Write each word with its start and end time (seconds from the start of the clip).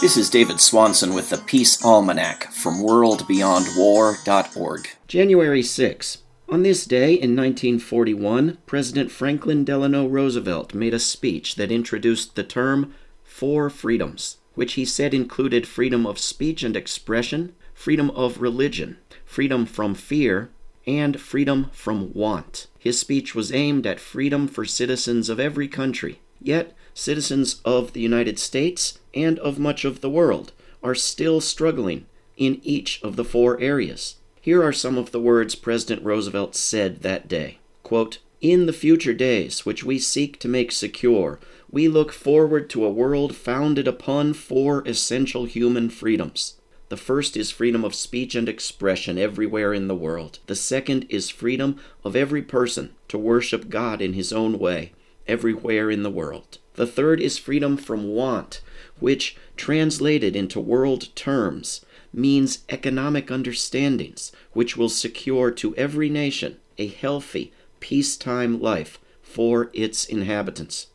This 0.00 0.16
is 0.16 0.30
David 0.30 0.60
Swanson 0.60 1.12
with 1.12 1.28
the 1.28 1.36
Peace 1.36 1.84
Almanac 1.84 2.50
from 2.52 2.82
worldbeyondwar.org. 2.82 4.88
January 5.06 5.62
6. 5.62 6.18
On 6.48 6.62
this 6.62 6.86
day 6.86 7.12
in 7.12 7.36
1941, 7.36 8.56
President 8.64 9.10
Franklin 9.10 9.62
Delano 9.62 10.06
Roosevelt 10.06 10.72
made 10.72 10.94
a 10.94 10.98
speech 10.98 11.56
that 11.56 11.70
introduced 11.70 12.34
the 12.34 12.42
term 12.42 12.94
Four 13.22 13.68
Freedoms, 13.68 14.38
which 14.54 14.72
he 14.72 14.86
said 14.86 15.12
included 15.12 15.68
freedom 15.68 16.06
of 16.06 16.18
speech 16.18 16.62
and 16.62 16.76
expression, 16.76 17.54
freedom 17.74 18.08
of 18.12 18.40
religion, 18.40 18.96
freedom 19.26 19.66
from 19.66 19.94
fear, 19.94 20.48
and 20.86 21.20
freedom 21.20 21.68
from 21.72 22.14
want. 22.14 22.68
His 22.78 22.98
speech 22.98 23.34
was 23.34 23.52
aimed 23.52 23.86
at 23.86 24.00
freedom 24.00 24.48
for 24.48 24.64
citizens 24.64 25.28
of 25.28 25.38
every 25.38 25.68
country. 25.68 26.20
Yet, 26.42 26.74
citizens 26.94 27.60
of 27.64 27.92
the 27.92 28.00
United 28.00 28.38
States 28.38 28.98
and 29.14 29.38
of 29.40 29.58
much 29.58 29.84
of 29.84 30.00
the 30.00 30.10
world 30.10 30.52
are 30.82 30.94
still 30.94 31.40
struggling 31.40 32.06
in 32.36 32.60
each 32.62 33.02
of 33.02 33.16
the 33.16 33.24
four 33.24 33.60
areas. 33.60 34.16
Here 34.40 34.62
are 34.62 34.72
some 34.72 34.96
of 34.96 35.10
the 35.10 35.20
words 35.20 35.54
President 35.54 36.02
Roosevelt 36.02 36.56
said 36.56 37.02
that 37.02 37.28
day. 37.28 37.58
Quote, 37.82 38.18
in 38.40 38.64
the 38.64 38.72
future 38.72 39.12
days, 39.12 39.66
which 39.66 39.84
we 39.84 39.98
seek 39.98 40.38
to 40.38 40.48
make 40.48 40.72
secure, 40.72 41.38
we 41.70 41.88
look 41.88 42.10
forward 42.10 42.70
to 42.70 42.86
a 42.86 42.90
world 42.90 43.36
founded 43.36 43.86
upon 43.86 44.32
four 44.32 44.82
essential 44.88 45.44
human 45.44 45.90
freedoms. 45.90 46.56
The 46.88 46.96
first 46.96 47.36
is 47.36 47.50
freedom 47.50 47.84
of 47.84 47.94
speech 47.94 48.34
and 48.34 48.48
expression 48.48 49.18
everywhere 49.18 49.74
in 49.74 49.88
the 49.88 49.94
world. 49.94 50.38
The 50.46 50.56
second 50.56 51.04
is 51.10 51.28
freedom 51.28 51.78
of 52.02 52.16
every 52.16 52.42
person 52.42 52.94
to 53.08 53.18
worship 53.18 53.68
God 53.68 54.00
in 54.00 54.14
his 54.14 54.32
own 54.32 54.58
way 54.58 54.92
everywhere 55.30 55.90
in 55.90 56.02
the 56.02 56.10
world. 56.10 56.58
The 56.74 56.86
third 56.86 57.20
is 57.20 57.38
freedom 57.38 57.76
from 57.76 58.08
want, 58.08 58.60
which, 58.98 59.36
translated 59.56 60.34
into 60.34 60.58
world 60.60 61.14
terms, 61.14 61.84
means 62.12 62.64
economic 62.68 63.30
understandings 63.30 64.32
which 64.52 64.76
will 64.76 64.88
secure 64.88 65.50
to 65.52 65.74
every 65.76 66.08
nation 66.08 66.56
a 66.78 66.88
healthy, 66.88 67.52
peacetime 67.78 68.60
life 68.60 68.98
for 69.22 69.70
its 69.72 70.04
inhabitants 70.04 70.88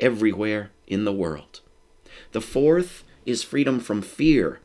everywhere 0.00 0.70
in 0.86 1.04
the 1.04 1.12
world. 1.12 1.60
The 2.32 2.40
fourth 2.40 3.04
is 3.24 3.42
freedom 3.42 3.78
from 3.78 4.02
fear, 4.02 4.60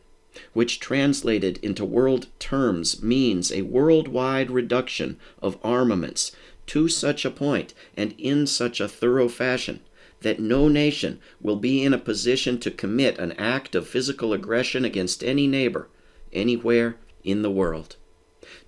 which 0.54 0.80
translated 0.80 1.60
into 1.62 1.86
world 1.86 2.28
terms 2.40 3.04
means 3.04 3.52
a 3.52 3.62
worldwide 3.62 4.50
reduction 4.50 5.20
of 5.42 5.60
armaments 5.64 6.32
to 6.68 6.88
such 6.88 7.26
a 7.26 7.32
point 7.32 7.74
and 7.96 8.14
in 8.18 8.48
such 8.48 8.80
a 8.80 8.88
thorough 8.88 9.28
fashion 9.28 9.82
that 10.22 10.40
no 10.40 10.68
nation 10.68 11.20
will 11.42 11.58
be 11.58 11.84
in 11.84 11.94
a 11.94 11.98
position 11.98 12.58
to 12.60 12.72
commit 12.72 13.18
an 13.20 13.34
act 13.34 13.76
of 13.76 13.88
physical 13.88 14.34
aggression 14.34 14.84
against 14.86 15.24
any 15.24 15.48
neighbor 15.48 15.90
anywhere 16.32 16.96
in 17.24 17.42
the 17.42 17.52
world. 17.52 17.96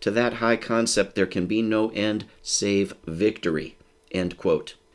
To 0.01 0.11
that 0.11 0.33
high 0.33 0.57
concept 0.57 1.15
there 1.15 1.25
can 1.25 1.47
be 1.47 1.61
no 1.61 1.89
end 1.89 2.25
save 2.41 2.93
victory. 3.05 3.77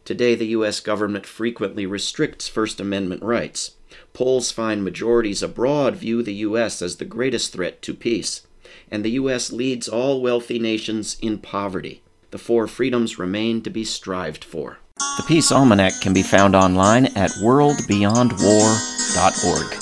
Today, 0.05 0.35
the 0.35 0.47
U.S. 0.47 0.81
government 0.81 1.27
frequently 1.27 1.85
restricts 1.87 2.49
First 2.49 2.81
Amendment 2.81 3.23
rights. 3.23 3.73
Polls 4.13 4.51
find 4.51 4.83
majorities 4.83 5.43
abroad 5.43 5.97
view 5.97 6.23
the 6.23 6.35
U.S. 6.35 6.81
as 6.81 6.97
the 6.97 7.05
greatest 7.05 7.53
threat 7.53 7.83
to 7.83 7.95
peace, 7.95 8.47
and 8.91 9.05
the 9.05 9.13
U.S. 9.13 9.53
leads 9.53 9.89
all 9.89 10.23
wealthy 10.23 10.59
nations 10.59 11.17
in 11.21 11.39
poverty. 11.39 12.03
The 12.31 12.39
four 12.39 12.67
freedoms 12.67 13.19
remain 13.19 13.63
to 13.63 13.71
be 13.71 13.85
strived 13.85 14.45
for. 14.45 14.79
The 15.17 15.25
Peace 15.27 15.51
Almanac 15.51 15.95
can 16.01 16.13
be 16.13 16.23
found 16.23 16.55
online 16.55 17.07
at 17.17 17.31
worldbeyondwar.org. 17.43 19.80